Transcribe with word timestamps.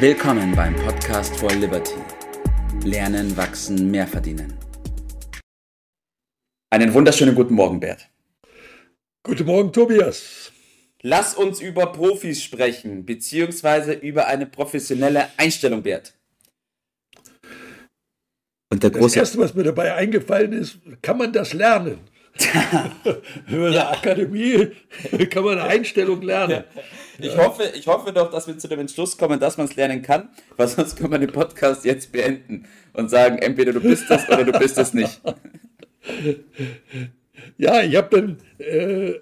Willkommen 0.00 0.54
beim 0.54 0.76
Podcast 0.76 1.36
for 1.38 1.50
Liberty. 1.50 1.96
Lernen, 2.84 3.36
wachsen, 3.36 3.90
mehr 3.90 4.06
verdienen. 4.06 4.56
Einen 6.70 6.94
wunderschönen 6.94 7.34
guten 7.34 7.54
Morgen, 7.54 7.80
Bert. 7.80 8.08
Guten 9.24 9.44
Morgen, 9.46 9.72
Tobias. 9.72 10.52
Lass 11.02 11.34
uns 11.34 11.60
über 11.60 11.90
Profis 11.90 12.44
sprechen, 12.44 13.04
beziehungsweise 13.06 13.92
über 13.94 14.28
eine 14.28 14.46
professionelle 14.46 15.30
Einstellung, 15.36 15.82
Bert. 15.82 16.14
Und 18.72 18.84
der 18.84 18.90
große 18.90 19.18
das 19.18 19.30
Erste, 19.30 19.38
was 19.38 19.54
mir 19.54 19.64
dabei 19.64 19.94
eingefallen 19.94 20.52
ist, 20.52 20.78
kann 21.02 21.18
man 21.18 21.32
das 21.32 21.54
lernen? 21.54 21.98
Über 23.48 23.70
ja. 23.70 23.90
Akademie 23.90 24.68
kann 25.30 25.44
man 25.44 25.58
eine 25.58 25.68
Einstellung 25.68 26.22
lernen. 26.22 26.64
Ich, 27.18 27.34
ja. 27.34 27.44
hoffe, 27.44 27.64
ich 27.74 27.86
hoffe 27.86 28.12
doch, 28.12 28.30
dass 28.30 28.46
wir 28.46 28.56
zu 28.58 28.68
dem 28.68 28.80
Entschluss 28.80 29.18
kommen, 29.18 29.40
dass 29.40 29.56
man 29.56 29.66
es 29.66 29.76
lernen 29.76 30.02
kann, 30.02 30.28
weil 30.56 30.68
sonst 30.68 30.96
können 30.96 31.10
wir 31.10 31.18
den 31.18 31.32
Podcast 31.32 31.84
jetzt 31.84 32.12
beenden 32.12 32.66
und 32.92 33.10
sagen, 33.10 33.38
entweder 33.38 33.72
du 33.72 33.80
bist 33.80 34.08
das 34.08 34.28
oder 34.28 34.44
du 34.44 34.52
bist 34.58 34.78
es 34.78 34.94
nicht. 34.94 35.20
Ja, 37.56 37.82
ich 37.82 37.96
habe 37.96 38.20
dann 38.20 38.38
äh, 38.64 39.14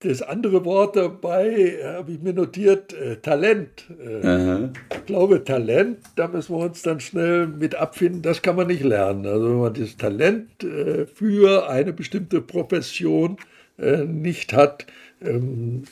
das 0.00 0.20
andere 0.20 0.64
Wort 0.64 0.96
dabei, 0.96 1.78
habe 1.82 2.12
ich 2.12 2.20
mir 2.20 2.34
notiert, 2.34 2.92
äh, 2.92 3.16
Talent. 3.16 3.86
Äh, 3.98 4.66
ich 4.66 5.06
glaube, 5.06 5.42
Talent, 5.42 5.98
da 6.16 6.28
müssen 6.28 6.54
wir 6.54 6.64
uns 6.64 6.82
dann 6.82 7.00
schnell 7.00 7.46
mit 7.46 7.74
abfinden, 7.74 8.22
das 8.22 8.42
kann 8.42 8.56
man 8.56 8.66
nicht 8.66 8.84
lernen. 8.84 9.26
Also 9.26 9.48
wenn 9.48 9.60
man 9.60 9.74
das 9.74 9.96
Talent 9.96 10.62
äh, 10.64 11.06
für 11.06 11.68
eine 11.70 11.92
bestimmte 11.92 12.42
Profession 12.42 13.38
äh, 13.78 14.04
nicht 14.04 14.52
hat, 14.52 14.86
ähm, 15.22 15.84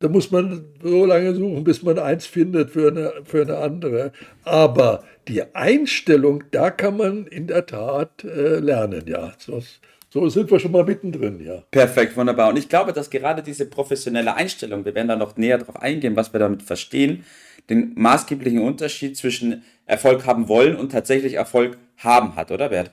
da 0.00 0.08
muss 0.08 0.30
man 0.30 0.64
so 0.82 1.06
lange 1.06 1.34
suchen, 1.34 1.64
bis 1.64 1.82
man 1.82 1.98
eins 1.98 2.26
findet 2.26 2.70
für 2.70 2.88
eine, 2.88 3.12
für 3.24 3.42
eine 3.42 3.58
andere. 3.58 4.12
Aber 4.42 5.04
die 5.28 5.54
Einstellung, 5.54 6.44
da 6.50 6.70
kann 6.70 6.96
man 6.96 7.26
in 7.26 7.46
der 7.46 7.66
Tat 7.66 8.24
äh, 8.24 8.58
lernen, 8.58 9.04
ja. 9.06 9.32
Das, 9.46 9.80
so 10.14 10.28
sind 10.28 10.48
wir 10.48 10.60
schon 10.60 10.70
mal 10.70 10.84
mittendrin, 10.84 11.44
ja. 11.44 11.64
Perfekt, 11.72 12.16
wunderbar. 12.16 12.50
Und 12.50 12.56
ich 12.56 12.68
glaube, 12.68 12.92
dass 12.92 13.10
gerade 13.10 13.42
diese 13.42 13.66
professionelle 13.66 14.36
Einstellung, 14.36 14.84
wir 14.84 14.94
werden 14.94 15.08
da 15.08 15.16
noch 15.16 15.36
näher 15.36 15.58
drauf 15.58 15.82
eingehen, 15.82 16.14
was 16.14 16.32
wir 16.32 16.38
damit 16.38 16.62
verstehen, 16.62 17.24
den 17.68 17.94
maßgeblichen 17.96 18.60
Unterschied 18.60 19.16
zwischen 19.16 19.64
Erfolg 19.86 20.24
haben 20.24 20.46
wollen 20.46 20.76
und 20.76 20.92
tatsächlich 20.92 21.34
Erfolg 21.34 21.78
haben 21.96 22.36
hat, 22.36 22.52
oder 22.52 22.68
Bert? 22.68 22.92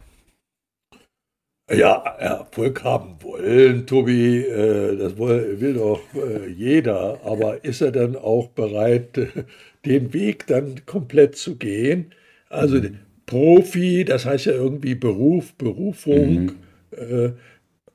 Ja, 1.72 1.94
Erfolg 2.17 2.83
haben 2.83 3.17
wollen, 3.22 3.86
Tobi, 3.86 4.39
äh, 4.39 4.97
das 4.97 5.16
will 5.16 5.75
doch 5.75 6.02
äh, 6.16 6.49
jeder, 6.49 7.19
aber 7.23 7.64
ist 7.64 7.81
er 7.81 7.92
dann 7.92 8.16
auch 8.16 8.47
bereit, 8.47 9.19
den 9.86 10.11
Weg 10.16 10.47
dann 10.47 10.88
komplett 10.88 11.36
zu 11.36 11.55
gehen? 11.58 12.16
Also 12.49 12.77
mhm. 12.77 12.97
Profi, 13.27 14.05
das 14.05 14.25
heißt 14.25 14.47
ja 14.47 14.53
irgendwie 14.53 14.95
Beruf, 14.95 15.53
Berufung. 15.53 16.45
Mhm 16.45 16.70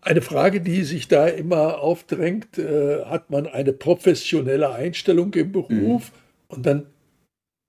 eine 0.07 0.23
Frage, 0.23 0.61
die 0.61 0.85
sich 0.85 1.09
da 1.09 1.27
immer 1.27 1.81
aufdrängt, 1.81 2.59
äh, 2.59 3.05
hat 3.07 3.31
man 3.31 3.47
eine 3.47 3.73
professionelle 3.73 4.71
Einstellung 4.71 5.35
im 5.35 5.51
Beruf? 5.51 6.13
Mhm. 6.13 6.47
Und 6.49 6.67
dann, 6.67 6.87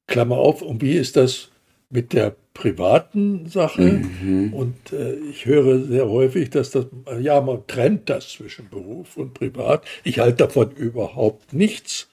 Klammer 0.07 0.37
auf, 0.37 0.61
und 0.61 0.81
wie 0.81 0.93
ist 0.93 1.17
das 1.17 1.49
mit 1.89 2.13
der 2.13 2.35
privaten 2.53 3.47
Sache? 3.47 4.03
Mhm. 4.21 4.53
Und 4.53 4.93
äh, 4.93 5.15
ich 5.15 5.47
höre 5.47 5.79
sehr 5.79 6.09
häufig, 6.09 6.51
dass 6.51 6.69
das, 6.69 6.85
ja, 7.19 7.41
man 7.41 7.65
trennt 7.65 8.07
das 8.07 8.29
zwischen 8.29 8.69
Beruf 8.69 9.17
und 9.17 9.33
Privat. 9.33 9.83
Ich 10.03 10.19
halte 10.19 10.45
davon 10.45 10.71
überhaupt 10.71 11.53
nichts. 11.53 12.07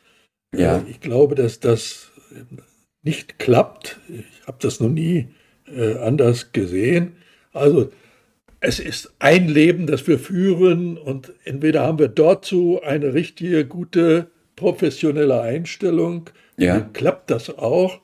Ja. 0.57 0.85
ich 0.89 1.01
glaube, 1.01 1.35
dass 1.35 1.59
das 1.61 2.13
nicht 3.03 3.39
klappt. 3.39 3.99
Ich 4.09 4.47
habe 4.47 4.59
das 4.61 4.79
noch 4.79 4.89
nie 4.89 5.27
anders 6.01 6.53
gesehen. 6.53 7.17
Also 7.53 7.91
es 8.65 8.79
ist 8.79 9.13
ein 9.19 9.49
Leben, 9.49 9.87
das 9.87 10.07
wir 10.07 10.19
führen 10.19 10.97
und 10.97 11.33
entweder 11.45 11.83
haben 11.83 11.99
wir 11.99 12.09
dazu 12.09 12.81
eine 12.83 13.13
richtige, 13.13 13.67
gute, 13.67 14.31
professionelle 14.57 15.43
Einstellung, 15.43 16.31
ja. 16.57 16.79
dann 16.79 16.93
klappt 16.95 17.31
das 17.31 17.51
auch, 17.51 18.01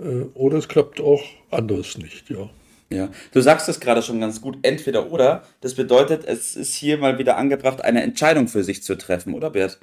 äh, 0.00 0.22
oder 0.32 0.56
es 0.56 0.68
klappt 0.68 1.00
auch 1.00 1.22
anderes 1.50 1.98
nicht, 1.98 2.30
ja. 2.30 2.48
Ja, 2.90 3.10
du 3.32 3.42
sagst 3.42 3.68
es 3.68 3.80
gerade 3.80 4.00
schon 4.00 4.18
ganz 4.18 4.40
gut, 4.40 4.56
entweder 4.62 5.12
oder. 5.12 5.42
Das 5.60 5.74
bedeutet, 5.74 6.24
es 6.24 6.56
ist 6.56 6.74
hier 6.74 6.96
mal 6.96 7.18
wieder 7.18 7.36
angebracht, 7.36 7.84
eine 7.84 8.02
Entscheidung 8.02 8.48
für 8.48 8.64
sich 8.64 8.82
zu 8.82 8.96
treffen, 8.96 9.34
oder 9.34 9.50
Bert? 9.50 9.78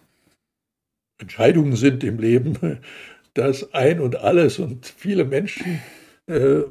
Entscheidungen 1.19 1.75
sind 1.75 2.03
im 2.03 2.17
Leben 2.17 2.79
das 3.35 3.75
Ein 3.75 3.99
und 3.99 4.15
alles 4.15 4.57
und 4.57 4.87
viele 4.87 5.23
Menschen 5.23 5.81
äh, 6.25 6.61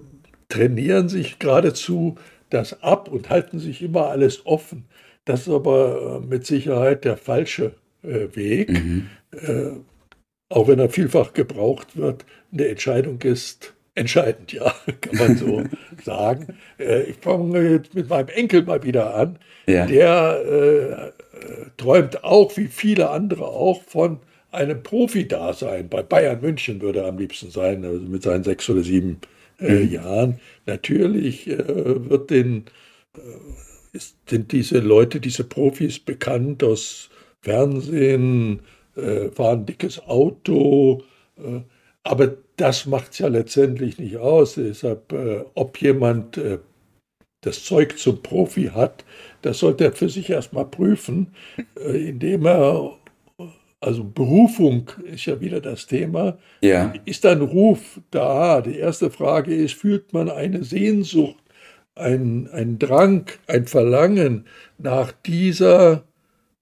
trainieren 0.48 1.09
sich 1.09 1.38
geradezu 1.38 2.16
das 2.54 2.82
ab 2.82 3.09
und 3.09 3.31
halten 3.31 3.59
sich 3.59 3.82
immer 3.82 4.09
alles 4.09 4.47
offen. 4.47 4.84
Das 5.25 5.42
ist 5.42 5.53
aber 5.53 6.20
äh, 6.22 6.26
mit 6.26 6.47
Sicherheit 6.47 7.04
der 7.04 7.16
falsche 7.16 7.72
äh, 8.03 8.28
Weg, 8.34 8.70
mhm. 8.70 9.09
äh, 9.32 9.70
auch 10.50 10.69
wenn 10.69 10.78
er 10.78 10.91
vielfach 10.91 11.32
gebraucht 11.32 11.97
wird. 11.97 12.25
Eine 12.53 12.69
Entscheidung 12.69 13.20
ist 13.22 13.75
entscheidend, 13.94 14.53
ja, 14.53 14.75
kann 15.00 15.16
man 15.16 15.37
so 15.37 15.62
sagen. 16.04 16.59
Äh, 16.78 17.04
ich 17.04 17.16
fange 17.16 17.60
jetzt 17.70 17.94
mit 17.94 18.09
meinem 18.09 18.28
Enkel 18.28 18.62
mal 18.62 18.82
wieder 18.82 19.15
an. 19.15 19.38
Ja. 19.66 19.86
Der 19.86 21.12
äh, 21.12 21.71
träumt 21.76 22.22
auch, 22.25 22.56
wie 22.56 22.66
viele 22.66 23.10
andere 23.10 23.47
auch, 23.47 23.82
von 23.82 24.21
einem 24.50 24.82
Profi-Dasein. 24.82 25.88
Bei 25.88 26.03
Bayern 26.03 26.41
München 26.41 26.81
würde 26.81 27.00
er 27.00 27.09
am 27.09 27.19
liebsten 27.19 27.50
sein, 27.50 27.84
also 27.84 28.00
mit 28.00 28.22
seinen 28.22 28.44
sechs 28.44 28.69
oder 28.71 28.82
sieben 28.82 29.21
äh. 29.60 29.82
Jahren. 29.84 30.41
Natürlich 30.66 31.48
äh, 31.48 32.09
wird 32.10 32.31
den, 32.31 32.65
äh, 33.16 33.98
sind 34.28 34.53
diese 34.53 34.78
Leute, 34.78 35.20
diese 35.20 35.44
Profis 35.44 35.98
bekannt 35.98 36.62
aus 36.65 37.10
Fernsehen, 37.41 38.60
äh, 38.97 39.31
fahren 39.31 39.66
dickes 39.66 40.00
Auto, 40.00 41.03
äh, 41.37 41.60
aber 42.03 42.37
das 42.56 42.87
macht 42.87 43.12
es 43.12 43.19
ja 43.19 43.28
letztendlich 43.28 43.98
nicht 43.98 44.16
aus. 44.19 44.54
Deshalb, 44.54 45.12
äh, 45.12 45.44
ob 45.54 45.81
jemand 45.81 46.41
das 47.41 47.65
Zeug 47.65 47.98
zum 47.98 48.22
Profi 48.22 48.71
hat, 48.75 49.04
das 49.42 49.59
sollte 49.59 49.84
er 49.84 49.92
für 49.92 50.09
sich 50.09 50.31
erstmal 50.31 50.66
prüfen, 50.66 51.34
indem 51.76 52.47
er 52.47 52.98
also 53.84 54.03
Berufung 54.03 54.91
ist 55.12 55.27
ja 55.27 55.41
wieder 55.41 55.61
das 55.61 55.87
Thema. 55.87 56.39
Ja. 56.62 56.95
Ist 57.05 57.27
ein 57.27 57.43
Ruf 57.43 58.00
da? 58.11 58.62
Die 58.62 58.78
erste 58.78 59.11
Frage 59.11 59.55
ist, 59.55 59.75
fühlt 59.75 60.15
man 60.15 60.31
eine 60.31 60.65
Sehnsucht, 60.65 61.43
ein, 61.95 62.49
ein 62.50 62.78
Drang, 62.78 63.27
ein 63.47 63.67
Verlangen 63.67 64.47
nach 64.78 65.12
dieser 65.12 66.05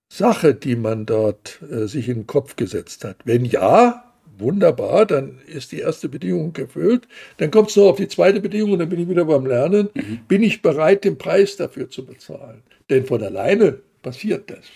Sache, 0.08 0.54
die 0.54 0.74
man 0.74 1.06
dort 1.06 1.60
äh, 1.70 1.86
sich 1.86 2.08
in 2.08 2.22
den 2.22 2.26
Kopf 2.26 2.56
gesetzt 2.56 3.04
hat? 3.04 3.18
Wenn 3.24 3.44
ja, 3.44 4.12
wunderbar, 4.38 5.06
dann 5.06 5.38
ist 5.46 5.70
die 5.70 5.78
erste 5.78 6.08
Bedingung 6.08 6.56
erfüllt. 6.56 7.06
Dann 7.36 7.52
kommt 7.52 7.70
es 7.70 7.76
noch 7.76 7.90
auf 7.90 7.96
die 7.98 8.08
zweite 8.08 8.40
Bedingung, 8.40 8.80
dann 8.80 8.88
bin 8.88 8.98
ich 8.98 9.08
wieder 9.08 9.26
beim 9.26 9.46
Lernen. 9.46 9.90
Mhm. 9.94 10.20
Bin 10.26 10.42
ich 10.42 10.60
bereit, 10.60 11.04
den 11.04 11.18
Preis 11.18 11.56
dafür 11.56 11.88
zu 11.88 12.04
bezahlen? 12.04 12.64
Denn 12.90 13.06
von 13.06 13.22
alleine 13.22 13.78
passiert 14.02 14.50
das 14.50 14.66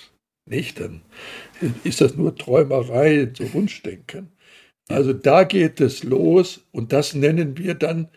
nicht. 0.47 0.81
Dann 0.81 1.03
ist 1.85 2.01
das 2.01 2.17
nur 2.17 2.35
Träumerei, 2.35 3.31
so 3.37 3.53
Wunschdenken. 3.53 4.31
Also 4.89 5.13
da 5.13 5.45
geht 5.45 5.81
es 5.81 6.05
los 6.05 6.61
und 6.73 6.93
das 6.93 7.15
nennen 7.15 7.59
wir 7.59 7.75
dann 7.75 8.09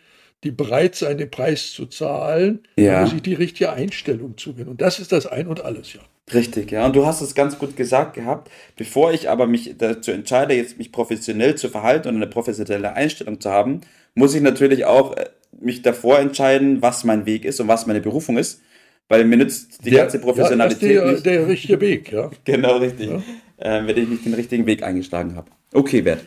die 0.44 0.52
bereit 0.52 0.96
sein, 0.96 1.18
den 1.18 1.30
Preis 1.30 1.74
zu 1.74 1.86
zahlen, 1.86 2.64
ja. 2.78 3.02
muss 3.02 3.14
ich 3.14 3.22
die 3.22 3.34
richtige 3.34 3.74
Einstellung 3.74 4.38
zugehen. 4.38 4.70
Und 4.70 4.82
das 4.82 5.00
ist 5.00 5.12
das 5.12 5.26
Ein 5.26 5.48
und 5.48 5.62
Alles, 5.62 5.94
ja. 5.94 6.02
Richtig, 6.34 6.72
ja. 6.72 6.86
Und 6.86 6.96
du 6.96 7.06
hast 7.06 7.22
es 7.22 7.36
ganz 7.36 7.58
gut 7.58 7.76
gesagt 7.76 8.14
gehabt. 8.14 8.50
Bevor 8.78 9.12
ich 9.12 9.30
aber 9.30 9.48
mich 9.48 9.76
dazu 9.78 10.12
entscheide, 10.12 10.54
jetzt 10.54 10.78
mich 10.78 10.92
professionell 10.92 11.56
zu 11.56 11.70
verhalten 11.70 12.10
und 12.10 12.16
eine 12.18 12.28
professionelle 12.28 12.94
Einstellung 12.94 13.42
zu 13.42 13.50
haben, 13.50 13.82
muss 14.14 14.36
ich 14.36 14.42
natürlich 14.42 14.86
auch 14.86 15.18
äh, 15.18 15.30
mich 15.60 15.82
davor 15.82 16.20
entscheiden, 16.20 16.82
was 16.82 17.04
mein 17.04 17.26
Weg 17.26 17.46
ist 17.46 17.60
und 17.60 17.68
was 17.68 17.88
meine 17.88 18.02
Berufung 18.02 18.38
ist. 18.38 18.62
Weil 19.10 19.26
mir 19.26 19.38
nützt 19.38 19.84
die 19.84 19.90
der, 19.90 20.04
ganze 20.04 20.20
Professionalität 20.20 20.96
ja, 20.96 21.04
das 21.04 21.16
ist 21.16 21.26
der, 21.26 21.40
der 21.40 21.48
richtige 21.48 21.82
Weg, 21.82 22.12
ja. 22.12 22.30
genau, 22.46 22.78
richtig. 22.78 23.10
Ja. 23.10 23.22
Äh, 23.58 23.88
wenn 23.88 23.98
ich 23.98 24.08
nicht 24.08 24.26
den 24.26 24.36
richtigen 24.36 24.66
Weg 24.66 24.84
eingeschlagen 24.84 25.36
habe. 25.36 25.50
Okay, 25.74 26.02
Bert. 26.02 26.22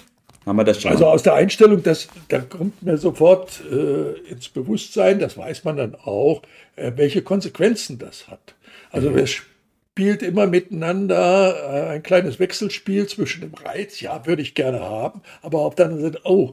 Haben 0.44 0.56
wir 0.56 0.64
das 0.64 0.82
schon. 0.82 0.90
Also 0.90 1.06
aus 1.06 1.23
der 1.23 1.34
Einstellung, 1.34 1.82
das, 1.82 2.08
da 2.29 2.40
kommt 2.40 2.82
mir 2.82 2.99
sofort 2.99 3.62
äh, 3.70 4.31
ins 4.31 4.49
Bewusstsein, 4.49 5.20
das 5.20 5.38
weiß 5.38 5.62
man 5.62 5.76
dann 5.76 5.94
auch, 5.94 6.43
äh, 6.75 6.90
welche 6.96 7.23
Konsequenzen 7.23 7.99
das 7.99 8.26
hat. 8.26 8.55
Also 8.90 9.11
mhm. 9.11 9.19
es 9.19 9.31
spielt 9.31 10.23
immer 10.23 10.49
miteinander 10.49 11.55
äh, 11.55 11.94
ein 11.94 12.02
kleines 12.02 12.40
Wechselspiel 12.40 13.06
zwischen 13.06 13.43
dem 13.43 13.55
Reiz, 13.55 14.00
ja, 14.00 14.26
würde 14.26 14.43
ich 14.43 14.55
gerne 14.55 14.81
haben, 14.81 15.23
aber 15.43 15.61
auf 15.61 15.76
der 15.76 15.87
anderen 15.87 16.02
Seite, 16.02 16.20
oh, 16.25 16.52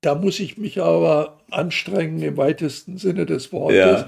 da 0.00 0.14
muss 0.14 0.38
ich 0.38 0.58
mich 0.58 0.80
aber 0.80 1.40
anstrengen 1.50 2.22
im 2.22 2.36
weitesten 2.36 2.98
Sinne 2.98 3.26
des 3.26 3.52
Wortes. 3.52 4.02
Ja. 4.02 4.06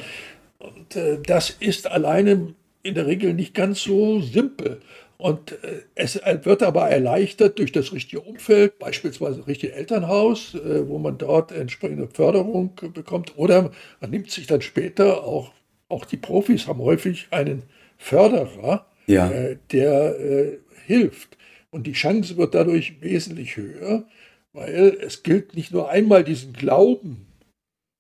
Und 0.59 0.97
äh, 0.97 1.19
das 1.25 1.51
ist 1.51 1.91
alleine 1.91 2.55
in 2.83 2.95
der 2.95 3.07
Regel 3.07 3.35
nicht 3.35 3.55
ganz 3.55 3.83
so 3.83 4.21
simpel. 4.21 4.81
Und 5.19 5.53
äh, 5.65 5.83
es 5.95 6.21
wird 6.43 6.63
aber 6.63 6.89
erleichtert 6.89 7.59
durch 7.59 7.73
das 7.73 7.93
richtige 7.93 8.21
Umfeld, 8.21 8.79
beispielsweise 8.79 9.39
das 9.39 9.47
richtige 9.47 9.73
Elternhaus, 9.73 10.55
äh, 10.55 10.87
wo 10.89 10.99
man 10.99 11.19
dort 11.19 11.53
entsprechende 11.53 12.09
Förderung 12.09 12.75
bekommt. 12.95 13.37
Oder 13.37 13.71
man 14.01 14.11
nimmt 14.11 14.31
sich 14.31 14.47
dann 14.47 14.61
später 14.61 15.25
auch, 15.25 15.53
auch 15.89 16.05
die 16.05 16.17
Profis 16.17 16.67
haben 16.67 16.81
häufig 16.81 17.29
einen 17.31 17.63
Förderer, 17.97 18.87
ja. 19.07 19.31
Äh, 19.31 19.57
der 19.71 20.59
hilft. 20.85 21.37
Und 21.71 21.87
die 21.87 21.93
Chance 21.93 22.37
wird 22.37 22.55
dadurch 22.55 23.01
wesentlich 23.01 23.57
höher, 23.57 24.07
weil 24.53 24.97
es 25.01 25.23
gilt 25.23 25.55
nicht 25.55 25.73
nur 25.73 25.91
einmal 25.91 26.25
diesen 26.25 26.53
Glauben 26.53 27.27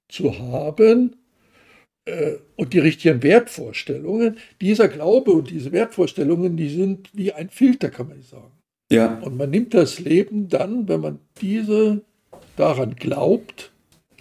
zu 0.08 0.38
haben, 0.38 1.12
äh, 1.12 1.25
und 2.56 2.72
die 2.72 2.78
richtigen 2.78 3.22
Wertvorstellungen, 3.22 4.36
dieser 4.60 4.88
Glaube 4.88 5.32
und 5.32 5.50
diese 5.50 5.72
Wertvorstellungen, 5.72 6.56
die 6.56 6.68
sind 6.68 7.10
wie 7.12 7.32
ein 7.32 7.50
Filter, 7.50 7.90
kann 7.90 8.08
man 8.08 8.22
sagen. 8.22 8.52
Ja. 8.90 9.18
Und 9.18 9.36
man 9.36 9.50
nimmt 9.50 9.74
das 9.74 9.98
Leben 9.98 10.48
dann, 10.48 10.88
wenn 10.88 11.00
man 11.00 11.18
diese 11.40 12.02
daran 12.56 12.94
glaubt, 12.94 13.72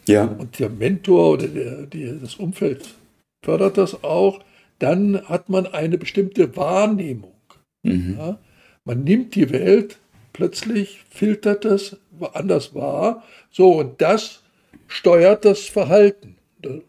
ja. 0.07 0.25
und 0.25 0.59
der 0.59 0.69
Mentor 0.69 1.33
oder 1.33 1.47
der, 1.47 1.85
der, 1.85 2.13
das 2.13 2.35
Umfeld 2.35 2.95
fördert 3.43 3.77
das 3.77 4.03
auch, 4.03 4.39
dann 4.79 5.21
hat 5.27 5.49
man 5.49 5.67
eine 5.67 5.97
bestimmte 5.97 6.55
Wahrnehmung. 6.55 7.35
Mhm. 7.83 8.15
Ja? 8.17 8.39
Man 8.83 9.03
nimmt 9.03 9.35
die 9.35 9.51
Welt 9.51 9.97
plötzlich, 10.33 11.03
filtert 11.09 11.65
das 11.65 11.97
anders 12.33 12.73
wahr, 12.75 13.23
so 13.51 13.73
und 13.73 14.01
das 14.01 14.43
steuert 14.88 15.45
das 15.45 15.61
Verhalten. 15.61 16.34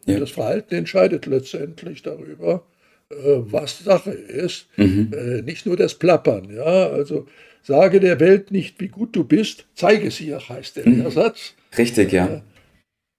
Ja. 0.06 0.18
Das 0.20 0.30
Verhalten 0.30 0.74
entscheidet 0.74 1.26
letztendlich 1.26 2.02
darüber, 2.02 2.66
äh, 3.10 3.14
was 3.16 3.78
Sache 3.80 4.10
ist. 4.10 4.68
Mhm. 4.76 5.12
Äh, 5.12 5.42
nicht 5.42 5.66
nur 5.66 5.76
das 5.76 5.94
Plappern. 5.94 6.50
Ja? 6.54 6.88
Also 6.88 7.26
sage 7.62 8.00
der 8.00 8.20
Welt 8.20 8.50
nicht, 8.50 8.80
wie 8.80 8.88
gut 8.88 9.14
du 9.14 9.24
bist, 9.24 9.66
zeige 9.74 10.08
es 10.08 10.20
ihr, 10.20 10.48
heißt 10.48 10.76
der 10.76 10.88
mhm. 10.88 11.10
Satz. 11.10 11.54
Richtig, 11.76 12.12
ja. 12.12 12.26
Äh, 12.26 12.40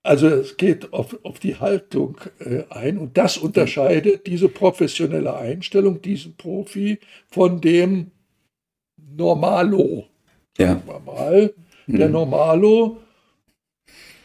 also 0.03 0.27
es 0.27 0.55
geht 0.55 0.93
auf, 0.93 1.17
auf 1.25 1.39
die 1.39 1.57
Haltung 1.57 2.17
ein 2.69 2.97
und 2.97 3.17
das 3.17 3.37
unterscheidet 3.37 4.25
diese 4.25 4.47
professionelle 4.47 5.35
Einstellung, 5.35 6.01
diesen 6.01 6.37
Profi 6.37 6.99
von 7.29 7.59
dem 7.59 8.11
Normalo. 9.17 10.07
Sagen 10.57 10.81
ja. 10.87 10.93
wir 10.93 10.99
mal. 11.01 11.53
Der 11.87 12.07
mhm. 12.07 12.13
Normalo, 12.13 12.97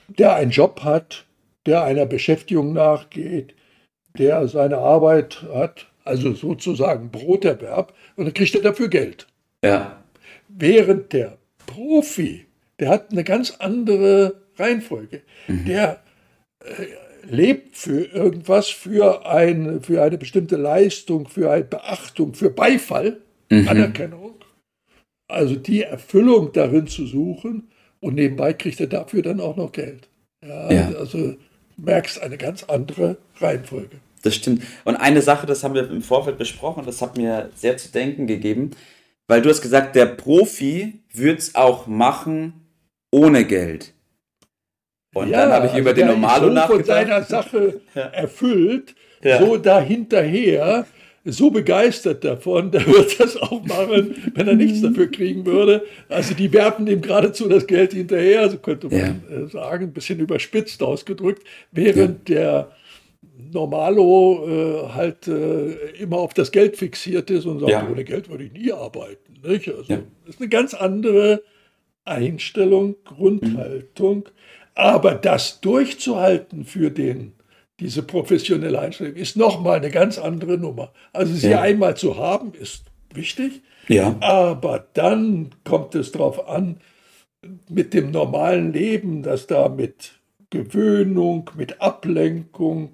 der 0.08 0.34
einen 0.34 0.50
Job 0.50 0.82
hat, 0.82 1.24
der 1.66 1.84
einer 1.84 2.06
Beschäftigung 2.06 2.72
nachgeht, 2.72 3.54
der 4.18 4.46
seine 4.48 4.78
Arbeit 4.78 5.44
hat, 5.52 5.86
also 6.04 6.32
sozusagen 6.32 7.10
Broterwerb, 7.10 7.94
und 8.16 8.24
dann 8.24 8.34
kriegt 8.34 8.54
er 8.54 8.62
dafür 8.62 8.88
Geld. 8.88 9.26
Ja. 9.64 10.02
Während 10.48 11.12
der 11.12 11.38
Profi, 11.66 12.46
der 12.78 12.88
hat 12.88 13.12
eine 13.12 13.24
ganz 13.24 13.52
andere 13.58 14.42
Reihenfolge. 14.56 15.22
Mhm. 15.46 15.64
Der 15.64 16.02
äh, 16.60 16.86
lebt 17.24 17.76
für 17.76 18.04
irgendwas, 18.04 18.68
für, 18.68 19.26
ein, 19.26 19.80
für 19.82 20.02
eine 20.02 20.18
bestimmte 20.18 20.56
Leistung, 20.56 21.28
für 21.28 21.50
eine 21.50 21.64
Beachtung, 21.64 22.34
für 22.34 22.50
Beifall, 22.50 23.18
mhm. 23.50 23.68
Anerkennung. 23.68 24.34
Also 25.28 25.56
die 25.56 25.82
Erfüllung 25.82 26.52
darin 26.52 26.86
zu 26.86 27.06
suchen 27.06 27.70
und 28.00 28.14
nebenbei 28.14 28.52
kriegt 28.52 28.80
er 28.80 28.88
dafür 28.88 29.22
dann 29.22 29.40
auch 29.40 29.56
noch 29.56 29.72
Geld. 29.72 30.08
Ja, 30.44 30.70
ja. 30.70 30.92
Also 30.98 31.36
merkst 31.84 32.22
eine 32.22 32.38
ganz 32.38 32.64
andere 32.64 33.18
Reihenfolge. 33.40 33.96
Das 34.22 34.34
stimmt. 34.34 34.62
Und 34.84 34.96
eine 34.96 35.20
Sache, 35.20 35.46
das 35.46 35.64
haben 35.64 35.74
wir 35.74 35.88
im 35.90 36.02
Vorfeld 36.02 36.38
besprochen, 36.38 36.84
das 36.86 37.02
hat 37.02 37.16
mir 37.16 37.50
sehr 37.56 37.76
zu 37.76 37.90
denken 37.90 38.26
gegeben, 38.26 38.70
weil 39.26 39.42
du 39.42 39.50
hast 39.50 39.62
gesagt, 39.62 39.96
der 39.96 40.06
Profi 40.06 41.00
würde 41.12 41.38
es 41.38 41.54
auch 41.54 41.86
machen 41.86 42.66
ohne 43.10 43.44
Geld. 43.44 43.92
Und 45.14 45.28
ja, 45.28 45.42
dann 45.42 45.52
habe 45.52 45.66
ich 45.66 45.72
also 45.72 45.82
über 45.82 45.92
den 45.92 46.06
Normalo 46.06 46.48
so 46.48 46.52
nachgedacht. 46.52 46.76
von 46.76 46.84
seiner 46.84 47.22
Sache 47.22 47.80
erfüllt, 47.94 48.94
ja. 49.22 49.38
so 49.38 49.56
dahinterher 49.56 50.86
so 51.24 51.50
begeistert 51.50 52.24
davon, 52.24 52.70
der 52.72 52.86
wird 52.86 53.20
das 53.20 53.36
auch 53.36 53.64
machen, 53.64 54.14
wenn 54.34 54.48
er 54.48 54.54
nichts 54.54 54.80
dafür 54.80 55.10
kriegen 55.10 55.46
würde. 55.46 55.84
Also 56.08 56.34
die 56.34 56.52
werfen 56.52 56.86
ihm 56.86 57.00
geradezu 57.00 57.48
das 57.48 57.66
Geld 57.66 57.92
hinterher, 57.92 58.48
so 58.50 58.58
könnte 58.58 58.88
man 58.88 59.22
ja. 59.30 59.36
Äh, 59.36 59.46
sagen, 59.48 59.86
ein 59.86 59.92
bisschen 59.92 60.18
überspitzt 60.18 60.82
ausgedrückt, 60.82 61.44
während 61.70 62.28
ja. 62.28 62.34
der 62.34 62.72
Normalo 63.52 64.46
äh, 64.48 64.88
halt 64.94 65.28
äh, 65.28 65.72
immer 66.00 66.16
auf 66.16 66.34
das 66.34 66.50
Geld 66.50 66.76
fixiert 66.76 67.30
ist 67.30 67.44
und 67.46 67.60
sagt, 67.60 67.70
ja. 67.70 67.88
ohne 67.88 68.04
Geld 68.04 68.28
würde 68.28 68.44
ich 68.44 68.52
nie 68.52 68.72
arbeiten. 68.72 69.40
Nicht? 69.44 69.68
Also 69.68 69.82
das 69.88 70.34
ist 70.34 70.40
eine 70.40 70.48
ganz 70.48 70.74
andere 70.74 71.42
Einstellung, 72.04 72.96
Grundhaltung. 73.04 74.16
Mhm. 74.16 74.24
Aber 74.74 75.14
das 75.14 75.60
durchzuhalten 75.60 76.64
für 76.64 76.90
den 76.90 77.34
diese 77.82 78.04
professionelle 78.04 78.78
Einstellung 78.78 79.16
ist 79.16 79.36
nochmal 79.36 79.78
eine 79.78 79.90
ganz 79.90 80.16
andere 80.16 80.56
Nummer. 80.56 80.92
Also 81.12 81.34
sie 81.34 81.50
ja. 81.50 81.60
einmal 81.60 81.96
zu 81.96 82.16
haben, 82.16 82.52
ist 82.54 82.84
wichtig. 83.12 83.60
Ja. 83.88 84.16
Aber 84.20 84.86
dann 84.94 85.50
kommt 85.64 85.96
es 85.96 86.12
darauf 86.12 86.48
an, 86.48 86.76
mit 87.68 87.92
dem 87.92 88.12
normalen 88.12 88.72
Leben, 88.72 89.24
das 89.24 89.48
da 89.48 89.68
mit 89.68 90.12
Gewöhnung, 90.50 91.50
mit 91.56 91.80
Ablenkung 91.80 92.90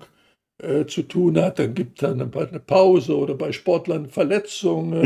äh, 0.62 0.86
zu 0.86 1.02
tun 1.02 1.38
hat. 1.38 1.58
Dann 1.58 1.74
gibt 1.74 2.02
es 2.02 2.08
dann 2.08 2.22
eine 2.22 2.60
Pause 2.60 3.14
oder 3.18 3.34
bei 3.34 3.52
Sportlern 3.52 4.08
Verletzungen. 4.08 5.02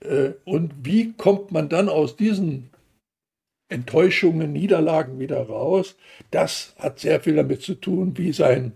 Mhm. 0.00 0.08
Äh, 0.08 0.30
und 0.44 0.72
wie 0.82 1.12
kommt 1.12 1.52
man 1.52 1.68
dann 1.68 1.90
aus 1.90 2.16
diesen 2.16 2.70
Enttäuschungen, 3.68 4.54
Niederlagen 4.54 5.18
wieder 5.18 5.42
raus? 5.42 5.96
Das 6.30 6.74
hat 6.78 7.00
sehr 7.00 7.20
viel 7.20 7.36
damit 7.36 7.60
zu 7.60 7.74
tun, 7.74 8.16
wie 8.16 8.32
sein 8.32 8.72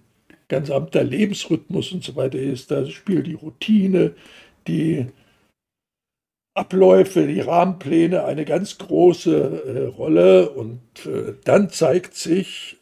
ganz 0.55 0.71
amter 0.71 1.03
Lebensrhythmus 1.03 1.91
und 1.93 2.05
so 2.05 2.15
weiter 2.15 2.39
ist. 2.39 2.71
Da 2.71 2.87
spielt 2.87 3.27
die 3.27 3.35
Routine, 3.35 4.15
die 4.69 5.07
Abläufe, 6.55 7.27
die 7.27 7.41
Rahmenpläne 7.41 8.25
eine 8.25 8.45
ganz 8.45 8.79
große 8.79 9.65
äh, 9.65 9.87
Rolle. 9.87 10.51
Und 10.51 10.81
äh, 11.07 11.35
dann 11.45 11.71
zeigt 11.71 12.15
sich, 12.15 12.77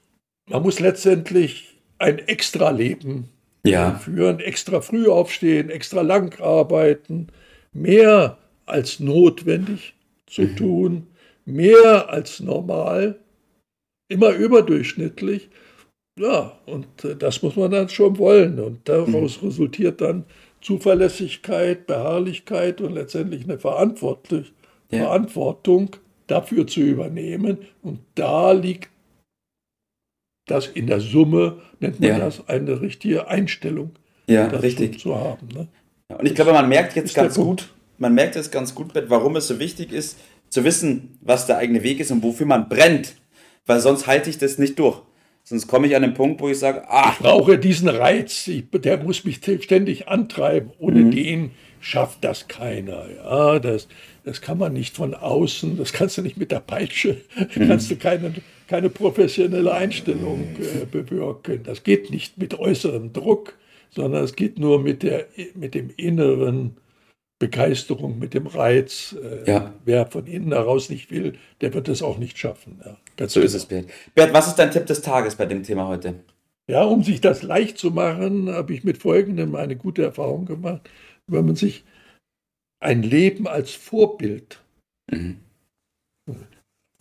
man 0.50 0.62
muss 0.62 0.80
letztendlich 0.80 1.78
ein 1.98 2.18
Extra-Leben 2.18 3.30
ja. 3.64 3.94
führen, 3.94 4.40
extra 4.40 4.82
früh 4.82 5.08
aufstehen, 5.08 5.70
extra 5.70 6.02
lang 6.02 6.38
arbeiten, 6.40 7.28
mehr 7.72 8.36
als 8.66 9.00
notwendig 9.00 9.94
zu 10.26 10.42
mhm. 10.42 10.56
tun, 10.56 11.06
mehr 11.46 12.10
als 12.10 12.40
normal, 12.40 13.18
immer 14.08 14.30
überdurchschnittlich. 14.30 15.48
Ja, 16.18 16.58
und 16.66 17.04
äh, 17.04 17.16
das 17.16 17.42
muss 17.42 17.56
man 17.56 17.70
dann 17.70 17.88
schon 17.88 18.18
wollen. 18.18 18.58
Und 18.58 18.88
daraus 18.88 19.40
mhm. 19.40 19.48
resultiert 19.48 20.00
dann 20.00 20.24
Zuverlässigkeit, 20.60 21.86
Beharrlichkeit 21.86 22.80
und 22.80 22.92
letztendlich 22.92 23.44
eine 23.44 23.58
Verantwortung, 23.58 24.44
ja. 24.90 24.98
Verantwortung 25.00 25.96
dafür 26.26 26.66
zu 26.66 26.80
übernehmen. 26.80 27.58
Und 27.82 28.00
da 28.14 28.52
liegt 28.52 28.90
das 30.46 30.66
in 30.66 30.86
der 30.86 31.00
Summe, 31.00 31.60
nennt 31.80 32.00
man 32.00 32.08
ja. 32.08 32.18
das, 32.18 32.48
eine 32.48 32.80
richtige 32.80 33.28
Einstellung 33.28 33.92
ja, 34.26 34.46
richtig. 34.46 35.00
zu 35.00 35.16
haben. 35.16 35.48
Ne? 35.48 35.68
Und 36.08 36.26
ich 36.26 36.34
glaube, 36.34 36.52
man 36.52 36.68
merkt 36.68 36.94
jetzt 36.94 37.14
ganz 37.14 37.36
gut, 37.36 37.72
man 37.98 38.14
merkt 38.14 38.36
jetzt 38.36 38.52
ganz 38.52 38.74
gut, 38.74 38.88
warum 39.08 39.36
es 39.36 39.48
so 39.48 39.58
wichtig 39.58 39.92
ist, 39.92 40.18
zu 40.50 40.64
wissen, 40.64 41.18
was 41.22 41.46
der 41.46 41.58
eigene 41.58 41.82
Weg 41.82 42.00
ist 42.00 42.10
und 42.10 42.22
wofür 42.22 42.46
man 42.46 42.68
brennt. 42.68 43.16
Weil 43.64 43.80
sonst 43.80 44.06
halte 44.06 44.28
ich 44.28 44.38
das 44.38 44.58
nicht 44.58 44.78
durch. 44.78 45.00
Sonst 45.44 45.66
komme 45.66 45.88
ich 45.88 45.96
an 45.96 46.02
den 46.02 46.14
Punkt, 46.14 46.40
wo 46.40 46.48
ich 46.48 46.58
sage, 46.58 46.88
ah. 46.88 47.12
Ich 47.12 47.18
brauche 47.18 47.58
diesen 47.58 47.88
Reiz, 47.88 48.46
ich, 48.46 48.64
der 48.70 49.02
muss 49.02 49.24
mich 49.24 49.36
ständig 49.36 50.08
antreiben. 50.08 50.70
Ohne 50.78 51.00
mhm. 51.00 51.10
den 51.10 51.50
schafft 51.80 52.22
das 52.22 52.46
keiner. 52.46 53.06
Ja, 53.10 53.58
das, 53.58 53.88
das 54.24 54.40
kann 54.40 54.58
man 54.58 54.72
nicht 54.72 54.94
von 54.94 55.14
außen, 55.14 55.76
das 55.76 55.92
kannst 55.92 56.16
du 56.16 56.22
nicht 56.22 56.36
mit 56.36 56.52
der 56.52 56.60
Peitsche, 56.60 57.20
mhm. 57.36 57.66
kannst 57.68 57.90
du 57.90 57.96
keine, 57.96 58.34
keine 58.68 58.88
professionelle 58.88 59.72
Einstellung 59.72 60.56
äh, 60.60 60.86
bewirken. 60.86 61.60
Das 61.64 61.82
geht 61.82 62.10
nicht 62.10 62.38
mit 62.38 62.58
äußerem 62.58 63.12
Druck, 63.12 63.58
sondern 63.90 64.22
es 64.22 64.36
geht 64.36 64.58
nur 64.58 64.80
mit, 64.80 65.02
der, 65.02 65.26
mit 65.54 65.74
dem 65.74 65.90
inneren 65.96 66.76
Begeisterung, 67.42 68.20
mit 68.20 68.34
dem 68.34 68.46
Reiz. 68.46 69.16
Äh, 69.20 69.50
ja. 69.50 69.74
Wer 69.84 70.06
von 70.06 70.28
innen 70.28 70.52
heraus 70.52 70.90
nicht 70.90 71.10
will, 71.10 71.32
der 71.60 71.74
wird 71.74 71.88
es 71.88 72.00
auch 72.00 72.18
nicht 72.18 72.38
schaffen. 72.38 72.80
Ja, 72.84 72.96
so 73.26 73.40
genau. 73.40 73.46
ist 73.46 73.54
es, 73.54 73.66
Bert. 73.66 73.86
Bert, 74.14 74.32
was 74.32 74.46
ist 74.46 74.60
dein 74.60 74.70
Tipp 74.70 74.86
des 74.86 75.02
Tages 75.02 75.34
bei 75.34 75.46
dem 75.46 75.64
Thema 75.64 75.88
heute? 75.88 76.20
Ja, 76.70 76.84
um 76.84 77.02
sich 77.02 77.20
das 77.20 77.42
leicht 77.42 77.78
zu 77.78 77.90
machen, 77.90 78.48
habe 78.48 78.72
ich 78.72 78.84
mit 78.84 78.98
Folgendem 78.98 79.56
eine 79.56 79.74
gute 79.74 80.04
Erfahrung 80.04 80.46
gemacht. 80.46 80.88
Wenn 81.26 81.44
man 81.44 81.56
sich 81.56 81.84
ein 82.78 83.02
Leben 83.02 83.48
als 83.48 83.72
Vorbild, 83.72 84.60
mhm. 85.10 85.38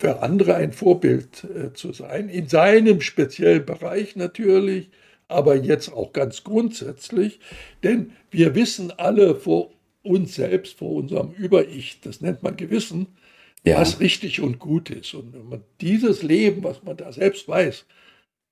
für 0.00 0.22
andere 0.22 0.56
ein 0.56 0.72
Vorbild 0.72 1.44
äh, 1.44 1.72
zu 1.72 1.92
sein, 1.92 2.28
in 2.28 2.48
seinem 2.48 3.00
speziellen 3.00 3.64
Bereich 3.64 4.16
natürlich, 4.16 4.90
aber 5.28 5.54
jetzt 5.54 5.92
auch 5.92 6.12
ganz 6.12 6.42
grundsätzlich, 6.42 7.38
denn 7.84 8.10
wir 8.32 8.56
wissen 8.56 8.90
alle, 8.90 9.36
vor 9.36 9.70
uns 10.02 10.34
selbst, 10.34 10.78
vor 10.78 10.90
unserem 10.92 11.32
Über-Ich, 11.32 12.00
das 12.00 12.20
nennt 12.20 12.42
man 12.42 12.56
Gewissen, 12.56 13.06
ja. 13.64 13.80
was 13.80 14.00
richtig 14.00 14.40
und 14.40 14.58
gut 14.58 14.90
ist. 14.90 15.14
Und 15.14 15.32
wenn 15.32 15.48
man 15.48 15.64
dieses 15.80 16.22
Leben, 16.22 16.64
was 16.64 16.82
man 16.82 16.96
da 16.96 17.12
selbst 17.12 17.48
weiß, 17.48 17.86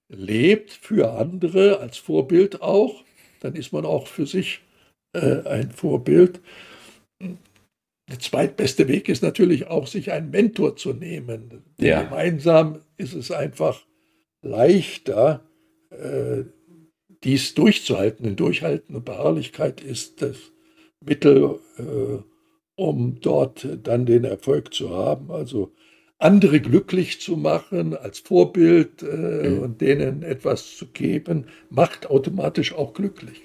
lebt 0.09 0.71
für 0.73 1.13
andere 1.13 1.81
als 1.81 1.99
Vorbild 1.99 2.63
auch, 2.63 3.05
dann 3.41 3.55
ist 3.55 3.73
man 3.73 3.85
auch 3.85 4.07
für 4.07 4.27
sich 4.27 4.61
äh, 5.13 5.43
ein 5.47 5.71
Vorbild. 5.71 6.41
Der 7.21 8.19
zweitbeste 8.19 8.89
Weg 8.89 9.09
ist 9.09 9.23
natürlich 9.23 9.69
auch, 9.69 9.87
sich 9.87 10.11
einen 10.11 10.31
Mentor 10.31 10.77
zu 10.77 10.93
nehmen. 10.93 11.63
Ja. 11.79 12.03
Gemeinsam 12.03 12.81
ist 12.97 13.15
es 13.15 13.31
einfach 13.31 13.87
leichter, 14.43 15.45
äh, 15.91 16.45
dies 17.23 17.55
durchzuhalten. 17.55 18.25
Denn 18.25 18.37
Durchhalten 18.37 18.97
und 18.97 19.05
Beharrlichkeit 19.05 19.81
ist 19.81 20.23
das 20.23 20.37
Mittel, 21.05 21.59
äh, 21.79 22.23
um 22.77 23.21
dort 23.21 23.67
dann 23.83 24.07
den 24.07 24.25
Erfolg 24.25 24.73
zu 24.75 24.91
haben. 24.91 25.31
Also 25.31 25.73
andere 26.19 26.61
glücklich 26.61 27.21
zu 27.21 27.37
machen 27.37 27.97
als 27.97 28.19
Vorbild 28.19 29.03
äh, 29.03 29.49
mhm. 29.51 29.59
und 29.61 29.81
denen 29.81 30.23
etwas 30.23 30.77
zu 30.77 30.87
geben, 30.87 31.47
macht 31.71 32.11
automatisch 32.11 32.75
auch 32.75 32.93
glücklich. 32.93 33.41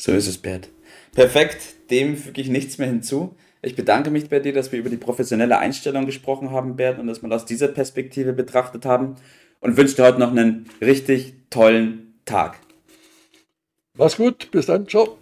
So 0.00 0.12
ist 0.12 0.26
es, 0.26 0.38
Bert. 0.38 0.68
Perfekt, 1.14 1.90
dem 1.90 2.16
füge 2.16 2.40
ich 2.40 2.48
nichts 2.48 2.78
mehr 2.78 2.88
hinzu. 2.88 3.34
Ich 3.62 3.76
bedanke 3.76 4.10
mich 4.10 4.28
bei 4.28 4.40
dir, 4.40 4.52
dass 4.52 4.72
wir 4.72 4.78
über 4.80 4.90
die 4.90 4.96
professionelle 4.96 5.58
Einstellung 5.58 6.04
gesprochen 6.04 6.50
haben, 6.50 6.76
Bert, 6.76 6.98
und 6.98 7.06
dass 7.06 7.22
wir 7.22 7.30
aus 7.30 7.46
dieser 7.46 7.68
Perspektive 7.68 8.32
betrachtet 8.32 8.84
haben 8.84 9.14
und 9.60 9.76
wünsche 9.76 9.96
dir 9.96 10.04
heute 10.04 10.18
noch 10.18 10.32
einen 10.32 10.68
richtig 10.80 11.34
tollen 11.48 12.14
Tag. 12.24 12.58
Mach's 13.96 14.16
gut, 14.16 14.50
bis 14.50 14.66
dann, 14.66 14.88
ciao. 14.88 15.21